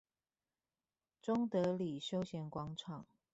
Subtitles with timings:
[1.21, 3.05] 中德里休閒廣場